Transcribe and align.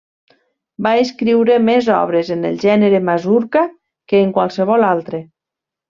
Va 0.87 0.93
escriure 1.01 1.59
més 1.67 1.91
obres 1.97 2.33
en 2.39 2.49
el 2.51 2.59
gènere 2.65 3.05
masurca, 3.13 3.67
que 4.11 4.27
en 4.27 4.37
qualsevol 4.41 4.93
altre. 4.95 5.27